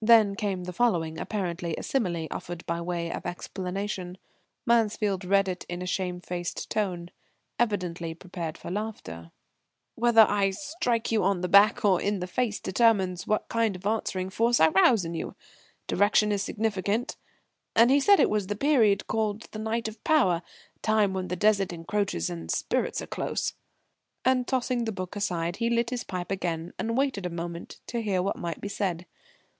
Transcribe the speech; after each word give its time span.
'"Then 0.06 0.36
came 0.36 0.62
the 0.62 0.72
following, 0.72 1.18
apparently 1.18 1.74
a 1.76 1.82
simile 1.82 2.28
offered 2.30 2.64
by 2.66 2.80
way 2.80 3.10
of 3.10 3.26
explanation. 3.26 4.16
Mansfield 4.64 5.24
read 5.24 5.48
it 5.48 5.64
in 5.68 5.82
a 5.82 5.86
shamefaced 5.86 6.70
tone, 6.70 7.10
evidently 7.58 8.14
prepared 8.14 8.56
for 8.56 8.70
laughter: 8.70 9.32
"'Whether 9.96 10.20
I 10.20 10.50
strike 10.50 11.10
you 11.10 11.24
on 11.24 11.40
the 11.40 11.48
back 11.48 11.84
or 11.84 12.00
in 12.00 12.20
the 12.20 12.28
face 12.28 12.60
determines 12.60 13.26
what 13.26 13.48
kind 13.48 13.74
of 13.74 13.84
answering 13.84 14.30
force 14.30 14.60
I 14.60 14.68
rouse 14.68 15.04
in 15.04 15.14
you. 15.14 15.34
Direction 15.88 16.30
is 16.30 16.44
significant.' 16.44 17.16
And 17.74 17.90
he 17.90 17.98
said 17.98 18.20
it 18.20 18.30
was 18.30 18.46
the 18.46 18.54
period 18.54 19.08
called 19.08 19.48
the 19.50 19.58
Night 19.58 19.88
of 19.88 20.04
Power 20.04 20.42
time 20.82 21.12
when 21.12 21.26
the 21.26 21.34
Desert 21.34 21.72
encroaches 21.72 22.30
and 22.30 22.48
spirits 22.52 23.02
are 23.02 23.08
close." 23.08 23.54
And 24.24 24.46
tossing 24.46 24.84
the 24.84 24.92
book 24.92 25.16
aside, 25.16 25.56
he 25.56 25.68
lit 25.68 25.90
his 25.90 26.04
pipe 26.04 26.30
again 26.30 26.72
and 26.78 26.96
waited 26.96 27.26
a 27.26 27.30
moment 27.30 27.80
to 27.88 28.00
hear 28.00 28.22
what 28.22 28.36
might 28.36 28.60
be 28.60 28.68
said. 28.68 29.06